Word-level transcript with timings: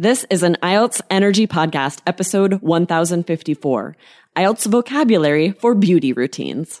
This 0.00 0.24
is 0.30 0.42
an 0.42 0.56
IELTS 0.62 1.02
Energy 1.10 1.46
Podcast, 1.46 2.00
episode 2.06 2.62
1054 2.62 3.96
IELTS 4.34 4.64
vocabulary 4.64 5.50
for 5.50 5.74
beauty 5.74 6.14
routines. 6.14 6.80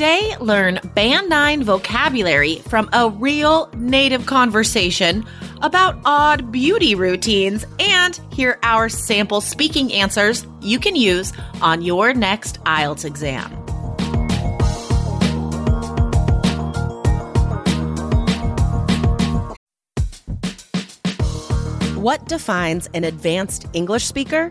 Today, 0.00 0.34
learn 0.40 0.80
Band 0.94 1.28
9 1.28 1.62
vocabulary 1.62 2.60
from 2.60 2.88
a 2.94 3.10
real 3.10 3.68
native 3.76 4.24
conversation 4.24 5.26
about 5.60 6.00
odd 6.06 6.50
beauty 6.50 6.94
routines 6.94 7.66
and 7.78 8.18
hear 8.32 8.58
our 8.62 8.88
sample 8.88 9.42
speaking 9.42 9.92
answers 9.92 10.46
you 10.62 10.78
can 10.78 10.96
use 10.96 11.34
on 11.60 11.82
your 11.82 12.14
next 12.14 12.64
IELTS 12.64 13.04
exam. 13.04 13.50
What 22.00 22.26
defines 22.26 22.88
an 22.94 23.04
advanced 23.04 23.66
English 23.74 24.06
speaker? 24.06 24.50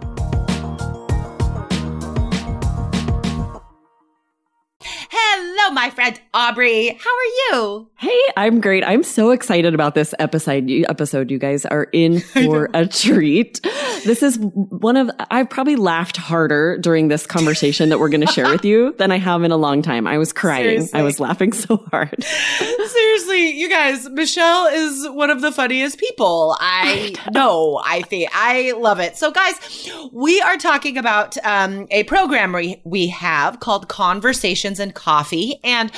Friend 6.01 6.19
Aubrey. 6.33 6.87
How 6.87 7.09
are 7.09 7.59
you? 7.59 7.87
Hey, 7.97 8.19
I'm 8.35 8.61
great. 8.61 8.83
I'm 8.83 9.03
so 9.03 9.29
excited 9.29 9.75
about 9.75 9.93
this 9.93 10.15
episode. 10.17 10.67
You, 10.67 10.85
episode, 10.89 11.29
you 11.29 11.37
guys 11.37 11.65
are 11.65 11.83
in 11.91 12.19
for 12.19 12.69
a 12.73 12.87
treat. 12.87 13.61
This 14.05 14.23
is 14.23 14.39
one 14.39 14.97
of 14.97 15.11
I've 15.29 15.49
probably 15.49 15.75
laughed 15.75 16.17
harder 16.17 16.77
during 16.79 17.09
this 17.09 17.27
conversation 17.27 17.89
that 17.89 17.99
we're 17.99 18.09
going 18.09 18.25
to 18.25 18.31
share 18.31 18.49
with 18.49 18.65
you 18.65 18.95
than 18.97 19.11
I 19.11 19.19
have 19.19 19.43
in 19.43 19.51
a 19.51 19.57
long 19.57 19.83
time. 19.83 20.07
I 20.07 20.17
was 20.17 20.33
crying. 20.33 20.63
Seriously. 20.63 20.99
I 20.99 21.03
was 21.03 21.19
laughing 21.19 21.53
so 21.53 21.77
hard. 21.91 22.23
Seriously, 22.23 23.51
you 23.51 23.69
guys, 23.69 24.09
Michelle 24.09 24.67
is 24.67 25.07
one 25.09 25.29
of 25.29 25.41
the 25.41 25.51
funniest 25.51 25.99
people. 25.99 26.57
I 26.59 27.13
know. 27.31 27.79
I 27.85 28.01
think 28.01 28.29
I 28.33 28.71
love 28.71 28.99
it. 28.99 29.17
So, 29.17 29.29
guys, 29.29 29.91
we 30.11 30.41
are 30.41 30.57
talking 30.57 30.97
about 30.97 31.37
um, 31.45 31.87
a 31.91 32.03
program 32.05 32.53
we 32.53 32.81
we 32.83 33.07
have 33.07 33.59
called 33.59 33.87
Conversations 33.87 34.79
and 34.79 34.95
Coffee, 34.95 35.59
and 35.63 35.90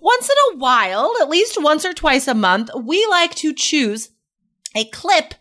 once 0.00 0.30
in 0.30 0.36
a 0.52 0.58
while, 0.58 1.14
at 1.20 1.28
least 1.28 1.62
once 1.62 1.84
or 1.84 1.92
twice 1.92 2.28
a 2.28 2.34
month, 2.34 2.70
we 2.74 3.06
like 3.06 3.34
to 3.36 3.52
choose 3.52 4.10
a 4.74 4.84
clip 4.86 5.34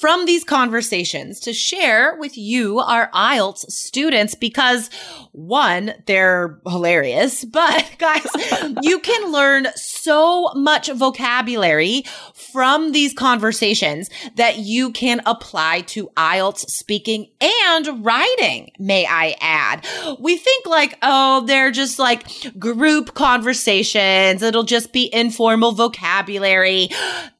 from 0.00 0.24
these 0.24 0.44
conversations 0.44 1.40
to 1.40 1.52
share 1.52 2.16
with 2.18 2.38
you, 2.38 2.78
our 2.78 3.10
IELTS 3.10 3.70
students, 3.70 4.34
because 4.34 4.88
one, 5.32 5.92
they're 6.06 6.58
hilarious, 6.66 7.44
but 7.60 7.94
guys, 7.98 8.26
you 8.82 8.98
can 9.00 9.30
learn 9.30 9.66
so 9.76 10.52
much 10.54 10.90
vocabulary 10.90 12.04
from 12.52 12.92
these 12.92 13.12
conversations 13.12 14.08
that 14.36 14.58
you 14.58 14.90
can 14.90 15.20
apply 15.26 15.82
to 15.82 16.08
IELTS 16.16 16.70
speaking 16.70 17.28
and 17.40 18.04
writing, 18.04 18.70
may 18.78 19.06
I 19.06 19.36
add. 19.40 19.86
We 20.18 20.38
think 20.38 20.66
like, 20.66 20.96
oh, 21.02 21.44
they're 21.46 21.70
just 21.70 21.98
like 21.98 22.58
group 22.58 23.12
conversations. 23.14 24.42
It'll 24.42 24.62
just 24.62 24.92
be 24.92 25.12
informal 25.12 25.72
vocabulary. 25.72 26.88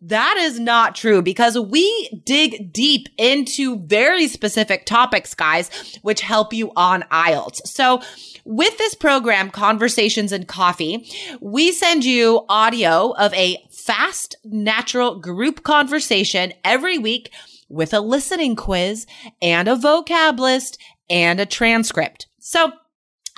That 0.03 0.37
is 0.39 0.61
not 0.61 0.95
true 0.95 1.23
because 1.23 1.59
we 1.59 2.23
dig 2.25 2.50
deep 2.73 3.09
into 3.19 3.79
very 3.81 4.29
specific 4.29 4.87
topics, 4.87 5.35
guys, 5.35 5.71
which 6.03 6.21
help 6.21 6.53
you 6.53 6.73
on 6.77 7.03
IELTS. 7.11 7.67
So 7.67 8.01
with 8.45 8.77
this 8.79 8.95
program, 8.95 9.51
Conversations 9.51 10.33
and 10.33 10.47
Coffee, 10.47 11.11
we 11.41 11.73
send 11.73 12.05
you 12.05 12.45
audio 12.49 13.13
of 13.13 13.33
a 13.35 13.59
fast, 13.71 14.37
natural 14.45 15.19
group 15.19 15.63
conversation 15.63 16.53
every 16.65 16.99
week 16.99 17.31
with 17.69 17.95
a 17.95 18.01
listening 18.01 18.57
quiz 18.57 19.07
and 19.41 19.69
a 19.69 19.77
vocab 19.77 20.39
list 20.39 20.79
and 21.09 21.41
a 21.41 21.47
transcript. 21.47 22.27
So 22.39 22.73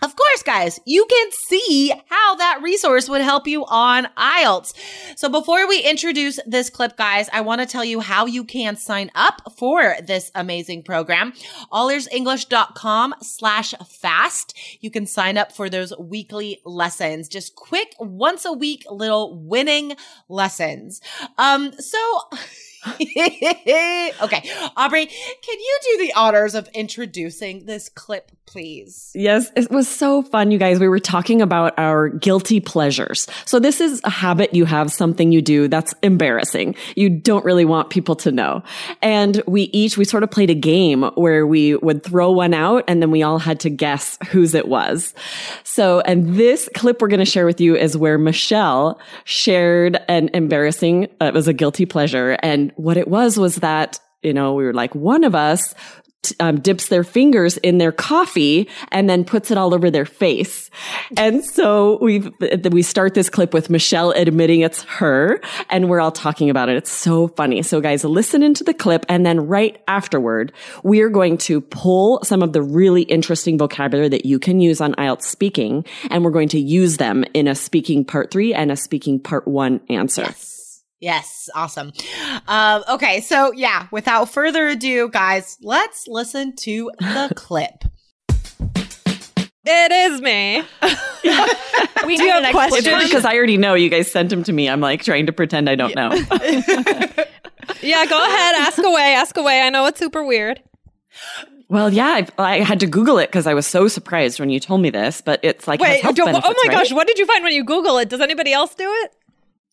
of 0.03 0.17
course, 0.17 0.43
guys, 0.43 0.81
you 0.85 1.07
can 1.07 1.31
see 1.33 1.93
how 2.07 2.35
that 2.35 2.61
resource 2.61 3.09
would 3.09 3.21
help 3.21 3.47
you 3.47 3.65
on 3.67 4.09
IELTS. 4.17 4.75
So 5.17 5.29
before 5.29 5.69
we 5.69 5.81
introduce 5.81 6.41
this 6.45 6.71
clip, 6.71 6.97
guys, 6.97 7.29
I 7.33 7.43
want 7.43 7.61
to 7.61 7.67
tell 7.67 7.85
you 7.85 8.01
how 8.01 8.27
you 8.27 8.45
can 8.45 8.77
sign 8.77 9.11
up 9.15 9.53
for 9.57 9.97
this 10.05 10.33
amazing 10.35 10.83
program. 10.83 11.33
allearsenglish.com 11.73 13.15
slash 13.23 13.75
fast. 13.89 14.57
You 14.81 14.91
can 14.91 15.07
sign 15.07 15.39
up 15.39 15.53
for 15.53 15.71
those 15.71 15.97
weekly 15.97 16.61
lessons, 16.65 17.29
just 17.29 17.55
quick 17.55 17.95
once 18.01 18.45
a 18.45 18.53
week 18.53 18.85
little 18.91 19.39
winning 19.39 19.95
lessons. 20.29 21.01
Um, 21.39 21.73
so 21.79 21.99
okay. 24.23 24.51
Aubrey, 24.77 25.07
can 25.07 25.59
you 25.59 25.79
do 25.83 25.99
the 25.99 26.13
honors 26.17 26.55
of 26.55 26.69
introducing 26.75 27.65
this 27.65 27.89
clip, 27.89 28.33
please? 28.47 29.13
Yes, 29.15 29.53
it 29.55 29.71
was 29.71 29.87
so 29.87 30.23
fun, 30.23 30.51
you 30.51 30.59
guys. 30.59 30.81
We 30.81 30.89
were 30.89 30.99
talking 30.99 31.41
about 31.43 31.79
our 31.79 32.09
guilty 32.09 32.59
pleasures. 32.59 33.29
So 33.45 33.61
this 33.61 33.81
is 33.81 34.01
a 34.03 34.11
habit 34.11 34.53
you 34.53 34.65
have, 34.65 34.91
something 34.91 35.31
you 35.31 35.41
do 35.41 35.69
that's 35.69 35.95
embarrassing. 36.03 36.75
You 36.97 37.09
don't 37.09 37.45
really 37.45 37.65
want 37.65 37.91
people 37.91 38.17
to 38.17 38.33
know. 38.33 38.65
And 39.01 39.41
we 39.47 39.63
each, 39.73 39.97
we 39.97 40.05
sort 40.05 40.25
of 40.25 40.31
played 40.33 40.51
a 40.51 40.55
game 40.55 41.05
where 41.15 41.47
we 41.47 41.77
would 41.77 42.03
throw 42.03 42.33
one 42.33 42.53
out 42.53 42.85
and 42.89 43.01
then 43.01 43.13
we 43.13 43.23
all 43.23 43.39
had 43.39 43.61
to 43.61 43.71
guess 43.71 44.19
whose 44.29 44.55
it 44.55 44.67
was. 44.67 45.15
So, 45.63 46.01
and 46.01 46.35
this 46.35 46.69
clip 46.75 47.01
we're 47.01 47.09
going 47.09 47.21
to 47.21 47.25
share 47.25 47.47
with 47.47 47.61
you 47.61 47.77
is 47.77 47.97
where 47.97 48.19
Michelle 48.19 49.01
shared 49.25 50.01
an 50.09 50.31
embarrassing, 50.35 51.09
uh, 51.21 51.27
it 51.27 51.35
was 51.35 51.47
a 51.47 51.53
guilty 51.53 51.87
pleasure 51.87 52.37
and 52.43 52.72
what 52.77 52.97
it 52.97 53.09
was 53.09 53.39
was 53.39 53.57
that, 53.57 54.01
you 54.23 54.33
know, 54.33 54.55
we 54.55 54.65
were 54.65 54.75
like, 54.75 54.95
one 54.95 55.25
of 55.25 55.35
us 55.35 55.75
um, 56.41 56.61
dips 56.61 56.89
their 56.89 57.05
fingers 57.05 57.57
in 57.59 57.79
their 57.79 57.93
coffee 57.93 58.69
and 58.91 59.09
then 59.11 59.25
puts 59.25 59.51
it 59.51 59.59
all 59.59 59.75
over 59.75 59.91
their 59.91 60.05
face. 60.05 60.71
And 61.17 61.45
so 61.45 61.99
we 62.01 62.21
we 62.71 62.83
start 62.83 63.15
this 63.15 63.29
clip 63.29 63.53
with 63.53 63.71
Michelle 63.71 64.13
admitting 64.13 64.61
it's 64.61 64.83
her 64.83 65.41
and 65.69 65.89
we're 65.89 66.01
all 66.01 66.13
talking 66.13 66.49
about 66.49 66.69
it. 66.69 66.77
It's 66.77 66.93
so 66.93 67.29
funny. 67.29 67.63
So 67.63 67.81
guys, 67.81 68.05
listen 68.05 68.43
into 68.43 68.63
the 68.65 68.75
clip 68.75 69.05
and 69.09 69.27
then 69.27 69.47
right 69.47 69.83
afterward, 69.89 70.53
we 70.85 71.01
are 71.01 71.09
going 71.09 71.39
to 71.39 71.61
pull 71.61 72.23
some 72.23 72.43
of 72.43 72.53
the 72.53 72.63
really 72.63 73.03
interesting 73.03 73.59
vocabulary 73.59 74.09
that 74.11 74.25
you 74.25 74.39
can 74.39 74.61
use 74.61 74.81
on 74.81 74.95
IELTS 74.95 75.23
speaking 75.23 75.85
and 76.11 76.25
we're 76.25 76.31
going 76.31 76.49
to 76.49 76.61
use 76.61 76.99
them 76.99 77.25
in 77.35 77.49
a 77.49 77.55
speaking 77.55 78.05
part 78.05 78.31
three 78.31 78.55
and 78.55 78.71
a 78.71 78.77
speaking 78.77 79.19
part 79.19 79.47
one 79.49 79.81
answer. 79.89 80.23
Yes. 80.23 80.62
Yes, 81.03 81.51
awesome. 81.57 81.93
Um, 82.47 82.85
okay, 82.89 83.21
so 83.21 83.53
yeah, 83.53 83.89
without 83.91 84.31
further 84.31 84.69
ado, 84.69 85.09
guys, 85.09 85.59
let's 85.61 86.07
listen 86.07 86.55
to 86.59 86.93
the 87.01 87.33
clip. 87.37 87.85
It 89.65 89.93
is 89.93 90.21
me. 90.21 90.63
We 92.07 92.17
Do 92.17 92.25
have 92.27 92.51
questions? 92.53 93.05
because 93.05 93.25
I 93.25 93.37
already 93.37 93.57
know 93.57 93.75
you 93.75 93.89
guys 93.89 94.11
sent 94.11 94.31
them 94.31 94.43
to 94.45 94.53
me. 94.53 94.69
I'm 94.69 94.81
like 94.81 95.05
trying 95.05 95.27
to 95.27 95.33
pretend 95.33 95.69
I 95.71 95.77
don't 95.77 95.95
know. 95.95 96.11
Yeah, 97.81 98.07
go 98.07 98.19
ahead. 98.19 98.55
Ask 98.57 98.79
away. 98.79 99.15
Ask 99.15 99.37
away. 99.37 99.61
I 99.61 99.71
know 99.71 99.87
it's 99.87 99.99
super 100.01 100.25
weird. 100.25 100.61
well, 101.69 101.93
yeah, 101.93 102.07
I've, 102.09 102.31
I 102.39 102.61
had 102.61 102.81
to 102.81 102.87
Google 102.89 103.19
it 103.19 103.27
because 103.29 103.47
I 103.47 103.55
was 103.55 103.67
so 103.67 103.87
surprised 103.89 104.39
when 104.41 104.51
you 104.51 104.59
told 104.61 104.81
me 104.83 104.91
this. 104.91 105.21
But 105.21 105.41
it's 105.45 105.67
like 105.69 105.81
has 105.81 105.89
Wait, 105.91 106.03
health 106.03 106.17
do- 106.17 106.23
oh 106.27 106.33
my 106.33 106.41
right? 106.41 106.71
gosh, 106.71 106.93
what 106.93 107.07
did 107.07 107.19
you 107.19 107.27
find 107.27 107.43
when 107.45 107.53
you 107.53 107.65
Google 107.65 107.99
it? 107.99 108.09
Does 108.09 108.21
anybody 108.21 108.53
else 108.53 108.75
do 108.75 108.89
it? 109.05 109.13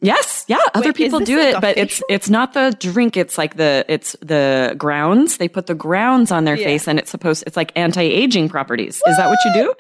Yes, 0.02 0.46
yeah, 0.48 0.60
other 0.74 0.90
Wait, 0.90 0.96
people 0.96 1.20
do 1.20 1.38
it, 1.40 1.60
but 1.60 1.78
it's 1.78 2.02
it's 2.10 2.30
not 2.30 2.54
the 2.54 2.74
drink. 2.80 3.18
It's 3.18 3.38
like 3.38 3.58
the 3.58 3.84
it's 3.90 4.16
the 4.22 4.74
grounds. 4.78 5.38
They 5.38 5.50
put 5.50 5.68
the 5.68 5.76
grounds 5.76 6.32
on 6.32 6.46
their 6.46 6.56
Yeah. 6.56 6.68
face, 6.68 6.88
and 6.88 6.98
it's 6.98 7.12
supposed 7.12 7.44
it's 7.46 7.58
like 7.58 7.74
anti 7.76 8.02
aging 8.04 8.48
properties. 8.48 9.02
Is 9.08 9.18
that 9.18 9.28
what 9.30 9.40
you 9.44 9.54
do? 9.54 9.74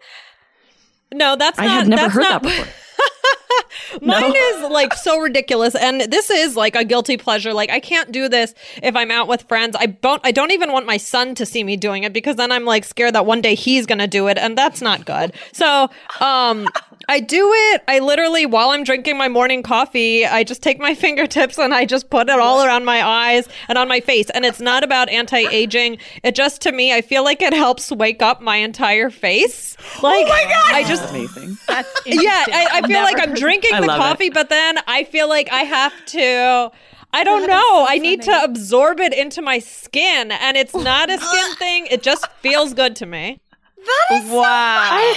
No, 1.13 1.37
that's 1.37 1.57
I 1.57 1.65
not. 1.67 1.73
had 1.73 1.87
never 1.87 2.09
heard 2.09 2.21
not, 2.23 2.43
that 2.43 2.49
before. 2.49 2.67
Mine 4.01 4.33
is 4.35 4.69
like 4.69 4.93
so 4.93 5.19
ridiculous, 5.19 5.73
and 5.73 6.01
this 6.01 6.29
is 6.29 6.55
like 6.55 6.75
a 6.75 6.83
guilty 6.83 7.17
pleasure. 7.17 7.53
Like 7.53 7.69
I 7.69 7.79
can't 7.79 8.11
do 8.11 8.27
this 8.29 8.53
if 8.83 8.95
I'm 8.95 9.11
out 9.11 9.27
with 9.27 9.43
friends. 9.43 9.75
I 9.79 9.87
don't. 9.87 10.21
I 10.25 10.31
don't 10.31 10.51
even 10.51 10.71
want 10.71 10.85
my 10.85 10.97
son 10.97 11.33
to 11.35 11.45
see 11.45 11.63
me 11.63 11.77
doing 11.77 12.03
it 12.03 12.11
because 12.13 12.35
then 12.35 12.51
I'm 12.51 12.65
like 12.65 12.83
scared 12.83 13.15
that 13.15 13.25
one 13.25 13.41
day 13.41 13.55
he's 13.55 13.85
gonna 13.85 14.05
do 14.07 14.27
it, 14.27 14.37
and 14.37 14.57
that's 14.57 14.81
not 14.81 15.05
good. 15.05 15.33
So, 15.53 15.89
um, 16.19 16.67
I 17.09 17.19
do 17.19 17.51
it. 17.53 17.83
I 17.87 17.97
literally 17.97 18.45
while 18.45 18.69
I'm 18.69 18.83
drinking 18.83 19.17
my 19.17 19.27
morning 19.27 19.63
coffee, 19.63 20.27
I 20.27 20.43
just 20.43 20.61
take 20.61 20.79
my 20.79 20.93
fingertips 21.03 21.57
and 21.57 21.73
I 21.73 21.85
just 21.85 22.11
put 22.11 22.29
it 22.29 22.39
all 22.39 22.63
around 22.63 22.85
my 22.85 23.03
eyes 23.03 23.49
and 23.67 23.79
on 23.79 23.87
my 23.87 23.99
face. 23.99 24.29
And 24.29 24.45
it's 24.45 24.59
not 24.59 24.83
about 24.83 25.09
anti-aging. 25.09 25.97
It 26.23 26.35
just 26.35 26.61
to 26.61 26.71
me, 26.71 26.93
I 26.93 27.01
feel 27.01 27.23
like 27.23 27.41
it 27.41 27.51
helps 27.51 27.91
wake 27.91 28.21
up 28.21 28.41
my 28.41 28.57
entire 28.57 29.09
face. 29.09 29.75
Like, 30.03 30.27
oh 30.27 30.29
my 30.29 30.43
god! 30.43 30.75
I 30.75 30.83
just 30.87 31.09
Amazing. 31.09 31.57
That's 31.67 31.89
yeah. 32.05 32.45
I, 32.47 32.67
I 32.71 32.77
I've 32.77 32.85
feel 32.85 32.93
never 32.93 33.05
like 33.05 33.27
I'm 33.27 33.33
drinking 33.33 33.71
the 33.81 33.87
love 33.87 33.97
it. 33.97 34.01
coffee, 34.01 34.29
but 34.29 34.49
then 34.49 34.77
I 34.85 35.03
feel 35.03 35.27
like 35.27 35.51
I 35.51 35.63
have 35.63 35.93
to. 36.07 36.71
I 37.11 37.23
don't 37.23 37.47
know. 37.47 37.87
I 37.89 37.97
need 37.97 38.21
to 38.23 38.43
absorb 38.43 38.99
it 38.99 39.13
into 39.13 39.41
my 39.41 39.57
skin, 39.57 40.31
and 40.31 40.55
it's 40.55 40.75
not 40.75 41.09
a 41.09 41.17
skin 41.17 41.55
thing. 41.57 41.87
It 41.87 42.03
just 42.03 42.27
feels 42.41 42.75
good 42.75 42.95
to 42.97 43.07
me. 43.07 43.41
That 43.85 44.23
is 44.23 44.29
Wow. 44.29 45.13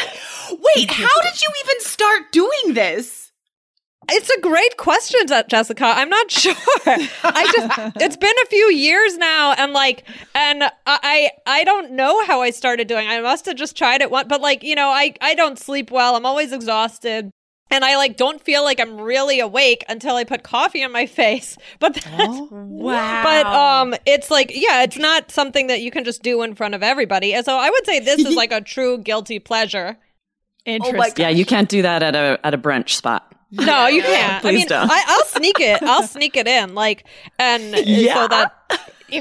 so. 0.49 0.59
Wait, 0.77 0.91
how 0.91 1.21
did 1.23 1.41
you 1.41 1.49
even 1.65 1.81
start 1.81 2.33
doing 2.33 2.75
this? 2.75 3.33
It's 4.11 4.29
a 4.31 4.41
great 4.41 4.77
question, 4.77 5.21
Jessica. 5.49 5.85
I'm 5.87 6.09
not 6.09 6.31
sure. 6.31 6.55
I 6.87 7.47
just 7.53 7.97
it's 8.01 8.17
been 8.17 8.35
a 8.43 8.47
few 8.47 8.71
years 8.73 9.17
now 9.17 9.53
and 9.53 9.73
like 9.73 10.05
and 10.35 10.65
I 10.87 11.31
I 11.47 11.65
don't 11.65 11.93
know 11.93 12.25
how 12.27 12.43
I 12.43 12.51
started 12.51 12.89
doing. 12.89 13.07
I 13.09 13.21
must 13.21 13.47
have 13.47 13.57
just 13.57 13.77
tried 13.77 14.01
it 14.03 14.11
once, 14.11 14.27
but 14.29 14.41
like, 14.41 14.63
you 14.65 14.75
know, 14.75 14.89
I 14.89 15.15
I 15.21 15.35
don't 15.35 15.59
sleep 15.59 15.91
well. 15.91 16.17
I'm 16.17 16.27
always 16.27 16.53
exhausted. 16.53 17.31
And 17.73 17.85
I 17.85 17.97
like 17.97 18.17
don't 18.17 18.41
feel 18.41 18.63
like 18.63 18.79
I'm 18.79 19.01
really 19.01 19.41
awake 19.41 19.85
until 19.89 20.15
I 20.15 20.25
put 20.25 20.43
coffee 20.43 20.83
in 20.83 20.93
my 20.93 21.07
face. 21.21 21.57
But 21.81 21.95
that's 21.95 22.07
Wow. 22.51 23.23
but 23.25 23.47
um 23.47 23.95
it's 24.07 24.31
like 24.31 24.53
yeah, 24.55 24.83
it's 24.83 24.99
not 24.99 25.31
something 25.33 25.67
that 25.69 25.81
you 25.81 25.91
can 25.91 26.05
just 26.05 26.23
do 26.23 26.43
in 26.43 26.55
front 26.55 26.75
of 26.75 26.83
everybody. 26.83 27.35
And 27.35 27.45
so 27.45 27.57
I 27.57 27.71
would 27.71 27.87
say 27.87 27.99
this 27.99 28.21
is 28.25 28.37
like 28.43 28.53
a 28.53 28.61
true 28.61 28.99
guilty 28.99 29.39
pleasure. 29.39 29.97
Interesting. 30.65 31.23
Yeah, 31.25 31.31
you 31.31 31.45
can't 31.45 31.69
do 31.69 31.83
that 31.83 32.03
at 32.03 32.15
a 32.15 32.39
at 32.45 32.55
a 32.55 32.59
brunch 32.59 32.91
spot. 32.91 33.35
No, 33.55 33.87
you 33.87 34.01
can't. 34.03 34.45
I 34.45 34.53
mean, 34.53 34.67
don't. 34.67 34.91
I, 34.91 35.03
I'll 35.09 35.25
sneak 35.27 35.61
it. 35.61 35.83
I'll 35.83 36.05
sneak 36.05 36.37
it 36.39 36.47
in, 36.49 36.75
like, 36.75 37.05
and 37.39 37.75
Yeah. 37.87 38.15
so 38.15 38.29
that. 38.29 38.55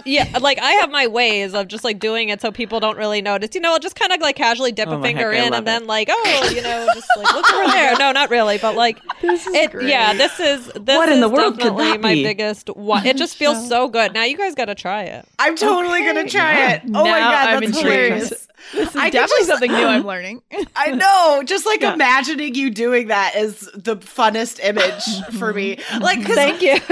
Yeah, 0.06 0.38
like 0.40 0.58
I 0.60 0.72
have 0.74 0.90
my 0.92 1.08
ways 1.08 1.54
of 1.54 1.68
just 1.68 1.84
like 1.84 2.00
doing 2.00 2.30
it 2.30 2.42
so 2.42 2.52
people 2.52 2.80
don't 2.80 2.98
really 2.98 3.22
notice. 3.22 3.50
You 3.54 3.62
know, 3.62 3.74
I'll 3.74 3.80
just 3.80 3.96
kind 3.96 4.12
of 4.12 4.22
like 4.22 4.36
casually 4.36 4.72
dip 4.72 4.88
Oh 4.88 5.00
a 5.00 5.02
finger 5.02 5.32
heck, 5.32 5.46
in 5.46 5.52
love 5.52 5.60
and 5.60 5.68
then 5.68 5.88
like, 5.88 6.08
oh, 6.12 6.52
you 6.54 6.62
know, 6.62 6.88
just 6.94 7.08
like 7.18 7.34
look 7.34 7.54
over 7.54 7.72
there. 7.72 7.96
No, 7.98 8.12
not 8.12 8.30
really, 8.30 8.58
but 8.58 8.76
like, 8.76 9.00
it. 9.24 9.84
Yeah, 9.88 10.14
this 10.14 10.40
is 10.40 10.66
this 10.68 10.96
What 10.98 11.10
in 11.10 11.20
the 11.20 11.30
world 11.30 11.56
could 11.56 11.76
definitely 11.76 11.92
that 11.92 12.02
my 12.02 12.14
be? 12.14 12.24
biggest 12.24 12.70
one. 12.70 13.06
It 13.06 13.18
just 13.18 13.36
feels 13.36 13.68
so 13.68 13.88
good. 13.90 14.14
Now 14.14 14.24
you 14.24 14.38
guys 14.38 14.56
got 14.56 14.66
to 14.66 14.76
try 14.76 15.04
it. 15.04 15.26
I'm 15.40 15.56
totally 15.56 16.02
gonna 16.06 16.28
try 16.28 16.72
it. 16.74 16.82
Oh 16.86 16.90
my 17.04 17.20
Now 17.20 17.32
god, 17.32 17.48
I'm 17.50 17.60
that's 17.62 17.78
intrigued. 17.78 17.86
hilarious. 17.86 18.48
This 18.74 18.90
is 18.92 18.96
I 18.96 19.10
definitely 19.10 19.38
just- 19.40 19.48
something 19.50 19.72
new 19.72 19.86
I'm 19.88 20.06
learning. 20.06 20.42
I 20.76 20.92
know. 20.92 21.42
Just 21.44 21.66
like 21.66 21.82
Yeah. 21.82 21.94
imagining 21.96 22.54
you 22.54 22.70
doing 22.70 23.08
that 23.08 23.36
is 23.36 23.68
the 23.74 23.98
funnest 23.98 24.64
image 24.64 25.04
for 25.40 25.52
me. 25.52 25.80
Like, 26.00 26.22
Thank 26.22 26.62
you. 26.62 26.74
I 26.74 26.76
have 26.78 26.88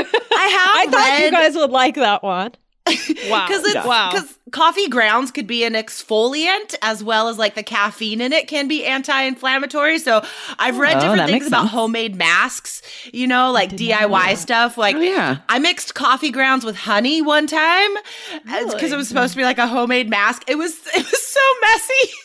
I 0.76 0.88
thought 0.90 1.22
you 1.24 1.32
guys 1.32 1.56
would 1.56 1.70
like 1.72 1.96
that 1.96 2.24
one. 2.24 2.52
Wow. 3.30 3.48
Because 3.48 3.64
it's 3.66 3.86
wow. 3.86 4.12
because 4.12 4.38
coffee 4.52 4.88
grounds 4.88 5.30
could 5.32 5.46
be 5.46 5.64
an 5.64 5.74
exfoliant 5.74 6.76
as 6.82 7.04
well 7.04 7.28
as 7.28 7.38
like 7.38 7.54
the 7.56 7.62
caffeine 7.64 8.22
in 8.22 8.34
it 8.34 8.48
can 8.48 8.68
be 8.68 8.86
anti-inflammatory. 8.86 10.00
So 10.00 10.24
I've 10.58 10.78
read 10.80 10.98
Oh, 10.98 11.02
different 11.02 11.30
things 11.30 11.46
about 11.48 11.62
sense. 11.64 11.72
homemade 11.72 12.16
masks, 12.16 12.82
you 13.14 13.28
know, 13.28 13.52
like 13.52 13.72
DIY 13.72 14.36
stuff. 14.38 14.78
Like 14.78 14.96
Oh, 14.96 15.00
yeah. 15.02 15.40
I 15.50 15.60
mixed 15.60 15.94
coffee 15.96 16.32
grounds 16.32 16.66
with 16.66 16.76
honey 16.76 17.22
one 17.22 17.46
time 17.48 17.98
uh, 17.98 18.40
because 18.44 18.74
Really? 18.74 18.92
it 18.94 18.98
was 18.98 19.08
supposed 19.08 19.34
to 19.34 19.38
be 19.38 19.44
like 19.44 19.58
a 19.60 19.68
homemade 19.68 20.10
mask. 20.10 20.44
It 20.48 20.56
was 20.58 20.74
it 20.96 21.06
was 21.06 21.28
so 21.28 21.40
messy. 21.62 22.14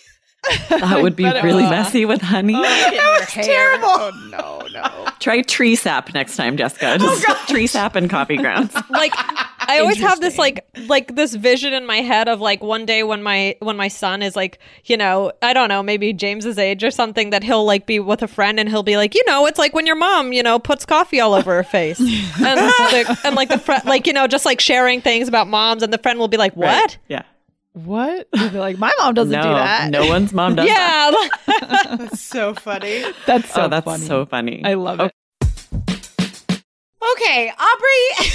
That 0.69 1.01
would 1.01 1.17
be 1.17 1.25
really 1.25 1.63
was. 1.63 1.71
messy 1.71 2.05
with 2.05 2.21
honey. 2.21 2.55
Oh, 2.55 2.61
that 2.63 3.17
was 3.21 3.29
terrible. 3.47 3.89
Oh 3.89 4.29
no, 4.31 4.67
no. 4.79 5.09
Try 5.19 5.41
tree 5.41 5.75
sap 5.75 6.13
next 6.13 6.37
time, 6.37 6.59
Jessica. 6.59 6.99
Oh, 7.01 7.21
Just 7.27 7.49
tree 7.49 7.67
sap 7.67 7.97
and 7.97 8.11
coffee 8.11 8.37
grounds. 8.37 8.75
like 8.91 9.15
I 9.69 9.79
always 9.81 10.01
have 10.01 10.21
this 10.21 10.39
like 10.39 10.67
like 10.87 11.15
this 11.17 11.35
vision 11.35 11.73
in 11.73 11.87
my 11.87 11.97
head 11.99 12.29
of 12.29 12.41
like 12.41 12.63
one 12.63 12.87
day 12.87 13.03
when 13.03 13.23
my 13.23 13.57
when 13.61 13.77
my 13.77 13.89
son 13.89 14.23
is 14.23 14.37
like 14.37 14.59
you 14.85 14.97
know 14.97 15.33
I 15.43 15.53
don't 15.53 15.69
know 15.69 15.83
maybe 15.83 16.13
James's 16.13 16.59
age 16.59 16.83
or 16.85 16.91
something 16.91 17.31
that 17.31 17.43
he'll 17.43 17.65
like 17.65 17.87
be 17.87 18.01
with 18.01 18.23
a 18.23 18.29
friend 18.29 18.59
and 18.61 18.69
he'll 18.69 18.83
be 18.83 18.97
like 18.97 19.15
you 19.15 19.23
know 19.27 19.47
it's 19.47 19.59
like 19.59 19.75
when 19.75 19.87
your 19.87 19.97
mom 19.97 20.33
you 20.33 20.43
know 20.43 20.59
puts 20.59 20.85
coffee 20.85 21.21
all 21.21 21.35
over 21.35 21.55
her 21.55 21.65
face 21.65 21.99
and 22.01 22.09
the, 22.09 23.21
and 23.25 23.37
like 23.37 23.49
the 23.49 23.59
friend 23.59 23.85
like 23.85 24.07
you 24.07 24.13
know 24.13 24.27
just 24.27 24.45
like 24.45 24.61
sharing 24.61 25.01
things 25.01 25.29
about 25.29 25.49
moms 25.49 25.83
and 25.83 25.93
the 25.93 25.99
friend 25.99 26.19
will 26.19 26.29
be 26.29 26.37
like 26.37 26.55
what 26.57 26.67
Right. 26.67 26.99
Yeah. 27.09 27.23
What? 27.75 28.29
You'd 28.35 28.53
be 28.53 28.59
like, 28.59 28.79
my 28.79 28.93
mom 29.01 29.15
doesn't 29.15 29.33
no, 29.33 29.43
do 29.43 29.49
that. 29.49 29.91
no 29.91 30.07
one's 30.07 30.33
mom 30.33 30.55
does 30.57 30.69
that. 30.69 31.29
yeah 31.47 31.97
That's 31.97 32.21
so 32.21 32.55
funny. 32.55 33.05
That's 33.27 33.53
so 33.53 33.63
oh, 33.65 33.69
that's 33.69 33.85
funny. 33.85 34.05
so 34.07 34.27
funny. 34.27 34.63
I 34.65 34.75
love 34.75 35.01
it. 35.01 35.13
Okay, 37.17 37.51
Aubrey. 37.51 38.27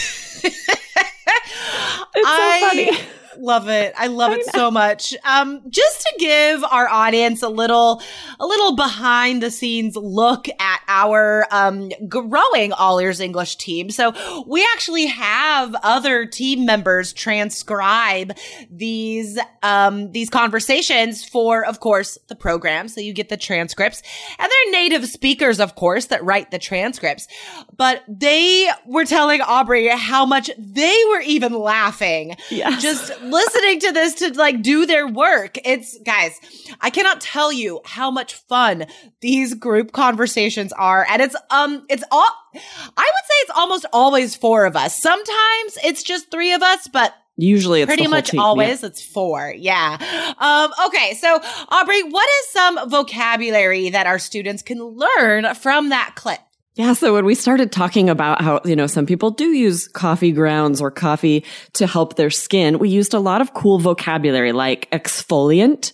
It's 2.20 2.28
so 2.30 2.68
funny. 2.68 3.10
love 3.40 3.70
it. 3.70 3.94
I 3.98 4.08
love 4.08 4.32
it 4.34 4.46
so 4.46 4.70
much. 4.70 5.16
Um, 5.24 5.62
just 5.70 6.02
to 6.02 6.16
give 6.20 6.64
our 6.64 6.88
audience 6.88 7.42
a 7.42 7.50
little, 7.50 8.02
a 8.40 8.46
little 8.46 8.76
behind 8.76 9.42
the 9.42 9.52
scenes 9.52 9.96
look 9.96 10.48
at 10.60 10.82
our 10.88 11.48
um, 11.52 11.90
growing 12.08 12.74
All 12.74 13.00
Ears 13.00 13.20
English 13.20 13.56
team. 13.58 13.90
So 13.90 14.14
we 14.48 14.64
actually 14.74 15.06
have 15.08 15.76
other 15.84 16.26
team 16.26 16.66
members 16.66 17.14
transcribe 17.14 18.34
these 18.70 19.40
um, 19.62 20.12
these 20.12 20.30
conversations 20.30 21.24
for, 21.24 21.66
of 21.66 21.80
course, 21.80 22.18
the 22.28 22.36
program. 22.36 22.88
So 22.88 23.02
you 23.02 23.14
get 23.14 23.30
the 23.30 23.38
transcripts, 23.38 24.02
and 24.38 24.50
they're 24.52 24.72
native 24.72 25.08
speakers, 25.08 25.60
of 25.60 25.76
course, 25.76 26.06
that 26.08 26.24
write 26.24 26.52
the 26.52 26.60
transcripts. 26.60 27.28
But 27.76 28.04
they 28.08 28.70
were 28.86 29.06
telling 29.06 29.42
Aubrey 29.42 29.88
how 29.90 30.26
much 30.26 30.50
they 30.58 31.04
were 31.10 31.22
even 31.22 31.54
laughing 31.54 32.36
Yes. 32.50 32.82
just 32.82 33.22
listening 33.32 33.80
to 33.82 33.92
this 33.92 34.16
to 34.16 34.34
like 34.34 34.62
do 34.62 34.86
their 34.86 35.08
work. 35.08 35.58
It's 35.66 35.98
guys, 36.06 36.40
I 36.82 36.90
cannot 36.90 37.22
tell 37.22 37.52
you 37.52 37.82
how 37.86 38.12
much 38.12 38.34
fun 38.34 38.86
these 39.22 39.54
group 39.54 39.92
conversations 39.92 40.74
are. 40.74 41.06
And 41.10 41.22
it's 41.22 41.36
um 41.50 41.86
it's 41.90 42.04
all 42.12 42.32
I 42.54 42.56
would 42.56 42.96
say 42.96 43.36
it's 43.42 43.52
almost 43.56 43.86
always 43.94 44.36
four 44.36 44.66
of 44.66 44.76
us. 44.76 45.02
Sometimes 45.02 45.78
it's 45.84 46.04
just 46.04 46.32
three 46.32 46.54
of 46.54 46.62
us, 46.62 46.88
but 46.88 47.14
Usually 47.42 47.82
it's 47.82 47.88
pretty 47.88 48.08
much 48.08 48.32
team, 48.32 48.40
yeah. 48.40 48.44
always 48.46 48.84
it's 48.84 49.02
four. 49.02 49.54
Yeah. 49.56 49.98
Um 50.40 50.72
okay, 50.88 51.14
so 51.14 51.40
Aubrey, 51.70 52.04
what 52.04 52.28
is 52.42 52.50
some 52.52 52.90
vocabulary 52.90 53.92
that 53.92 54.08
our 54.08 54.20
students 54.20 54.62
can 54.62 54.84
learn 54.84 55.56
from 55.56 55.90
that 55.90 56.14
clip? 56.16 56.40
Yeah. 56.80 56.94
So 56.94 57.14
when 57.14 57.26
we 57.26 57.36
started 57.36 57.74
talking 57.74 58.10
about 58.10 58.42
how, 58.42 58.62
you 58.64 58.74
know, 58.74 58.88
some 58.88 59.06
people 59.06 59.32
do 59.32 59.50
use 59.52 59.90
coffee 59.90 60.32
grounds 60.32 60.80
or 60.80 60.90
coffee 60.90 61.44
to 61.74 61.86
help 61.86 62.16
their 62.16 62.30
skin, 62.30 62.80
we 62.80 62.88
used 62.88 63.14
a 63.14 63.20
lot 63.20 63.42
of 63.42 63.54
cool 63.54 63.80
vocabulary 63.80 64.54
like 64.54 64.90
exfoliant 64.92 65.92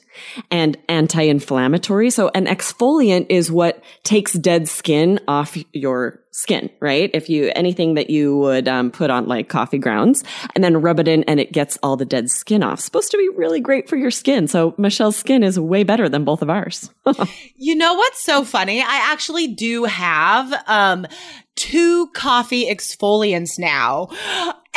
and 0.52 0.78
anti-inflammatory. 0.90 2.10
So 2.10 2.30
an 2.34 2.46
exfoliant 2.46 3.28
is 3.30 3.52
what 3.52 3.84
takes 4.04 4.34
dead 4.34 4.68
skin 4.68 5.20
off 5.28 5.58
your 5.74 6.22
skin, 6.32 6.70
right? 6.82 7.10
If 7.14 7.30
you, 7.30 7.52
anything 7.56 7.94
that 7.94 8.10
you 8.10 8.38
would 8.38 8.68
um, 8.68 8.92
put 8.92 9.10
on 9.10 9.26
like 9.28 9.48
coffee 9.48 9.78
grounds 9.78 10.24
and 10.54 10.64
then 10.64 10.82
rub 10.82 11.00
it 11.00 11.08
in 11.08 11.24
and 11.24 11.40
it 11.40 11.54
gets 11.54 11.78
all 11.82 11.96
the 11.96 12.06
dead 12.06 12.30
skin 12.30 12.62
off. 12.62 12.82
Supposed 12.82 13.12
to 13.12 13.18
be 13.18 13.30
really 13.30 13.62
great 13.62 13.88
for 13.88 13.96
your 13.96 14.12
skin. 14.12 14.48
So 14.48 14.76
Michelle's 14.78 15.16
skin 15.16 15.44
is 15.44 15.58
way 15.58 15.84
better 15.84 16.10
than 16.10 16.26
both 16.26 16.42
of 16.42 16.50
ours. 16.50 16.90
you 17.56 17.76
know 17.76 17.94
what's 17.94 18.24
so 18.24 18.44
funny? 18.44 18.82
I 18.82 19.12
actually 19.12 19.48
do 19.48 19.86
have, 19.86 20.54
um, 20.68 21.08
two 21.56 22.08
coffee 22.08 22.66
exfoliants 22.66 23.58
now. 23.58 24.10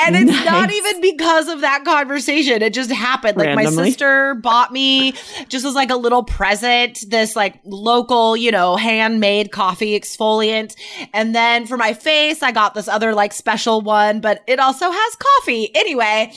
And 0.01 0.15
it's 0.17 0.31
nice. 0.31 0.45
not 0.45 0.71
even 0.71 1.01
because 1.01 1.49
of 1.49 1.63
that 1.63 1.85
conversation. 1.85 2.63
It 2.63 2.73
just 2.73 2.91
happened. 2.91 3.37
Like 3.37 3.49
Randomly. 3.49 3.77
my 3.77 3.85
sister 3.85 4.37
bought 4.37 4.73
me 4.73 5.13
just 5.49 5.65
as 5.65 5.75
like 5.75 5.91
a 5.91 5.97
little 5.97 6.23
present, 6.23 7.05
this 7.09 7.35
like 7.35 7.59
local, 7.65 8.37
you 8.37 8.51
know, 8.51 8.77
handmade 8.77 9.53
coffee 9.53 9.99
exfoliant. 9.99 10.77
And 11.13 11.35
then 11.35 11.67
for 11.67 11.77
my 11.77 11.95
face, 11.95 12.43
I 12.43 12.53
got 12.53 12.75
this 12.75 12.89
other 12.89 13.15
like 13.15 13.33
special 13.33 13.81
one, 13.81 14.21
but 14.21 14.43
it 14.47 14.61
also 14.61 14.91
has 14.91 15.17
coffee. 15.17 15.75
Anyway, 15.75 16.33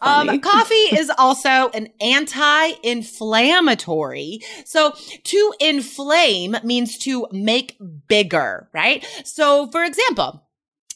um, 0.00 0.40
coffee 0.40 0.74
is 0.74 1.10
also 1.18 1.70
an 1.74 1.88
anti-inflammatory. 2.00 4.40
So 4.64 4.94
to 5.24 5.54
inflame 5.60 6.56
means 6.64 6.96
to 6.98 7.26
make 7.32 7.76
bigger, 8.08 8.68
right? 8.72 9.04
So 9.24 9.68
for 9.70 9.84
example, 9.84 10.42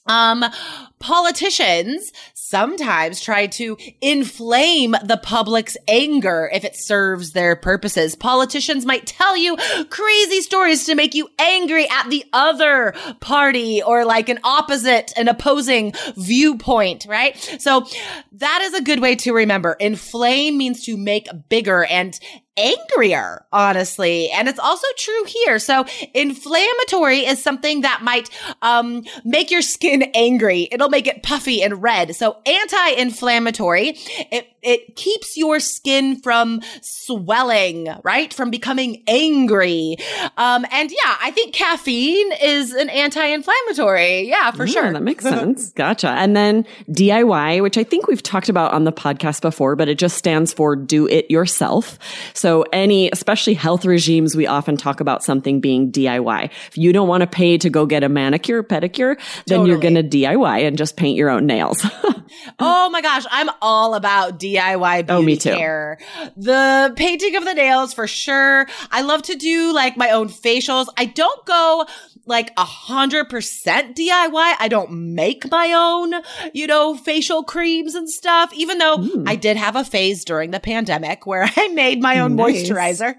um, 0.07 0.45
politicians 0.99 2.13
sometimes 2.35 3.21
try 3.21 3.47
to 3.47 3.77
inflame 4.01 4.95
the 5.05 5.17
public's 5.17 5.77
anger 5.89 6.49
if 6.53 6.65
it 6.65 6.77
serves 6.77 7.33
their 7.33 7.57
purposes. 7.57 8.15
Politicians 8.15 8.87
might 8.87 9.07
tell 9.07 9.37
you 9.37 9.57
crazy 9.91 10.41
stories 10.41 10.85
to 10.85 10.95
make 10.95 11.15
you 11.15 11.29
angry 11.39 11.89
at 11.91 12.09
the 12.09 12.25
other 12.33 12.95
party 13.21 13.83
or 13.83 14.05
like 14.05 14.29
an 14.29 14.39
opposite, 14.45 15.13
an 15.17 15.29
opposing 15.29 15.93
viewpoint, 16.17 17.05
right? 17.09 17.37
So 17.59 17.85
that 18.33 18.61
is 18.63 18.75
a 18.75 18.83
good 18.83 19.01
way 19.01 19.17
to 19.17 19.33
remember. 19.33 19.73
Inflame 19.75 20.57
means 20.57 20.85
to 20.85 20.97
make 20.97 21.29
bigger 21.49 21.85
and 21.85 22.19
angrier, 22.57 23.45
honestly. 23.53 24.31
And 24.31 24.49
it's 24.49 24.59
also 24.59 24.87
true 24.97 25.25
here. 25.27 25.59
So 25.59 25.85
inflammatory 26.15 27.27
is 27.27 27.43
something 27.43 27.83
that 27.83 28.03
might 28.03 28.31
um, 28.63 29.05
make 29.25 29.51
your 29.51 29.63
skin 29.63 30.03
angry. 30.15 30.69
It'll 30.73 30.89
make 30.89 31.07
it 31.07 31.23
puffy 31.23 31.63
and 31.63 31.83
red. 31.83 32.17
So 32.17 32.39
anti-inflammatory, 32.47 33.97
it, 34.31 34.49
it 34.63 34.97
keeps 34.97 35.37
your 35.37 35.61
skin 35.61 36.21
from 36.21 36.61
swelling, 36.81 37.89
right? 38.03 38.33
From 38.33 38.51
becoming 38.51 39.03
angry. 39.07 39.97
Um, 40.37 40.65
and 40.71 40.91
yeah, 40.91 41.17
I 41.21 41.31
think 41.33 41.55
caffeine 41.55 42.33
is 42.43 42.73
an 42.73 42.89
anti-inflammatory. 42.89 44.29
Yeah, 44.29 44.51
for 44.51 44.65
yeah, 44.65 44.73
sure. 44.73 44.93
That 44.93 45.03
makes 45.03 45.25
sense. 45.37 45.73
gotcha. 45.73 46.09
And 46.09 46.37
then 46.37 46.65
DIY, 46.91 47.63
which 47.63 47.77
I 47.77 47.85
think 47.85 48.07
we've 48.07 48.23
talked 48.23 48.49
about 48.49 48.73
on 48.73 48.85
the 48.85 48.93
podcast 48.93 49.43
before, 49.43 49.77
but 49.77 49.89
it 49.89 49.99
just 49.99 50.17
stands 50.17 50.53
for 50.53 50.75
do 50.75 51.07
it 51.07 51.31
yourself. 51.31 51.99
So 52.35 52.46
so 52.47 52.65
any, 52.73 53.11
especially 53.11 53.55
health 53.55 53.85
regimes, 53.85 54.37
we 54.37 54.47
often 54.47 54.77
talk 54.77 55.01
about 55.01 55.25
something 55.25 55.61
being 55.61 55.91
DIY. 55.91 56.45
If 56.45 56.79
you 56.79 56.93
don't 56.93 57.09
want 57.09 57.23
to 57.23 57.27
pay 57.27 57.59
to 57.59 57.69
go 57.69 57.87
get 57.87 58.05
a 58.05 58.09
manicure, 58.09 58.63
pedicure, 58.63 59.17
then 59.47 59.59
totally. 59.59 59.71
you're 59.71 59.81
going 59.81 59.97
to 59.97 60.05
DIY 60.05 60.65
and 60.65 60.79
just 60.79 60.97
paint 60.97 61.17
your 61.17 61.29
own 61.29 61.47
nails. 61.47 61.85
oh 62.61 62.89
my 62.91 63.01
gosh. 63.03 63.25
I'm 63.33 63.51
all 63.61 63.95
about 63.97 64.39
DIY 64.39 65.09
beauty 65.09 65.13
oh, 65.13 65.23
me 65.23 65.37
too. 65.37 65.57
care. 65.57 65.99
The 66.37 66.93
painting 66.95 67.35
of 67.35 67.45
the 67.45 67.55
nails 67.55 67.93
for 67.93 68.07
sure. 68.07 68.69
I 68.93 69.03
love 69.03 69.23
to 69.23 69.35
do 69.35 69.75
like 69.75 69.97
my 69.97 70.11
own 70.11 70.29
facials. 70.29 70.87
I 70.97 71.07
don't 71.07 71.45
go 71.47 71.85
like 72.27 72.53
a 72.57 72.65
hundred 72.65 73.29
percent 73.31 73.97
DIY. 73.97 74.55
I 74.59 74.69
don't 74.69 75.15
make 75.15 75.51
my 75.51 75.73
own, 75.73 76.23
you 76.53 76.67
know, 76.67 76.97
facial 76.97 77.43
creams 77.43 77.95
and 77.95 78.11
stuff, 78.11 78.53
even 78.53 78.79
though 78.79 78.99
mm. 78.99 79.29
I 79.29 79.37
did 79.37 79.57
have 79.57 79.77
a 79.77 79.85
phase 79.85 80.25
during 80.25 80.51
the 80.51 80.61
pandemic 80.61 81.27
where 81.27 81.49
I 81.57 81.69
made 81.69 82.03
my 82.03 82.19
own 82.19 82.37
nice. 82.37 82.69
moisturizer. 82.69 83.17